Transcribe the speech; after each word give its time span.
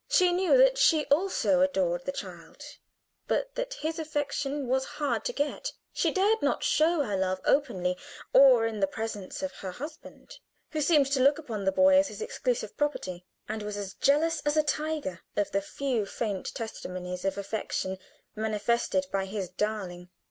She 0.09 0.31
knew 0.33 0.57
that 0.57 0.79
she 0.79 1.05
also 1.11 1.61
adored 1.61 2.05
the 2.05 2.11
child, 2.11 2.63
but 3.27 3.53
that 3.53 3.75
his 3.75 3.99
affection 3.99 4.67
was 4.67 4.83
hard 4.97 5.23
to 5.25 5.31
get. 5.31 5.71
She 5.93 6.09
dared 6.11 6.41
not 6.41 6.63
show 6.63 7.03
her 7.03 7.15
love 7.15 7.39
openly, 7.45 7.95
or 8.33 8.65
in 8.65 8.79
the 8.79 8.87
presence 8.87 9.43
of 9.43 9.51
her 9.57 9.69
husband, 9.73 10.39
who 10.71 10.81
seemed 10.81 11.05
to 11.11 11.21
look 11.21 11.37
upon 11.37 11.65
the 11.65 11.71
boy 11.71 11.97
as 11.97 12.07
his 12.07 12.19
exclusive 12.19 12.75
property, 12.77 13.25
and 13.47 13.61
was 13.61 13.77
as 13.77 13.93
jealous 13.93 14.39
as 14.43 14.57
a 14.57 14.63
tiger 14.63 15.21
of 15.37 15.51
the 15.51 15.61
few 15.61 16.07
faint 16.07 16.51
testimonies 16.55 17.23
of 17.23 17.37
affection 17.37 17.99
manifested 18.35 19.05
by 19.11 19.25
his 19.25 19.49
darling. 19.49 20.09